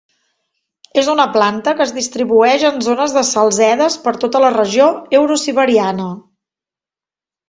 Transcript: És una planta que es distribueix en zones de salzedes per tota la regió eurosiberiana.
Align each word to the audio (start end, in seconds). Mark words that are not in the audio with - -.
És 1.01 1.07
una 1.11 1.25
planta 1.33 1.73
que 1.81 1.85
es 1.89 1.91
distribueix 1.97 2.65
en 2.69 2.81
zones 2.85 3.13
de 3.17 3.23
salzedes 3.31 3.97
per 4.07 4.15
tota 4.23 4.41
la 4.47 4.55
regió 4.55 4.87
eurosiberiana. 5.19 6.09